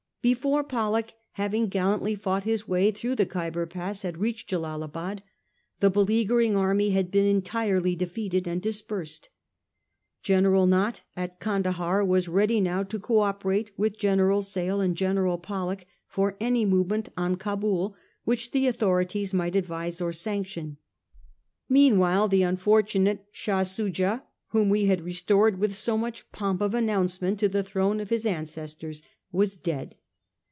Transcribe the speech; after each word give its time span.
Before 0.23 0.63
Pollock, 0.63 1.13
having 1.31 1.65
gallantly 1.67 2.13
fought 2.13 2.43
his 2.43 2.67
way 2.67 2.91
through 2.91 3.15
the 3.15 3.25
Khyber 3.25 3.65
Pass, 3.65 4.03
had 4.03 4.19
reached 4.19 4.47
Jellalabad, 4.51 5.23
the 5.79 5.89
beleaguering 5.89 6.55
army 6.55 6.91
had 6.91 7.09
been 7.09 7.25
entirely 7.25 7.95
defeated 7.95 8.47
and 8.47 8.61
dispersed. 8.61 9.29
General 10.21 10.67
Nott 10.67 11.01
at 11.15 11.39
Candahar 11.39 12.05
was 12.05 12.29
ready 12.29 12.61
now 12.61 12.83
to 12.83 12.99
co 12.99 13.17
operate 13.21 13.71
with 13.77 13.97
General 13.97 14.43
Sale 14.43 14.79
and 14.81 14.95
General 14.95 15.39
Pollock 15.39 15.85
for 16.07 16.37
any 16.39 16.65
movement 16.67 17.09
on 17.17 17.35
Cabul 17.35 17.95
which 18.23 18.51
the 18.51 18.67
authorities 18.67 19.33
might 19.33 19.55
advise 19.55 19.99
or 19.99 20.13
sanction. 20.13 20.77
Meanwhile 21.67 22.27
the 22.27 22.43
unfortunate 22.43 23.25
Shah 23.31 23.63
Soojah, 23.63 24.21
whom 24.49 24.69
we 24.69 24.85
had 24.85 25.01
restored 25.01 25.57
with 25.57 25.73
so 25.73 25.97
much 25.97 26.31
pomp 26.31 26.61
of 26.61 26.75
announcement 26.75 27.39
to 27.39 27.49
the 27.49 27.63
throne 27.63 27.99
of 27.99 28.11
his 28.11 28.27
ancestors, 28.27 29.01
was 29.31 29.57
dead. 29.57 29.95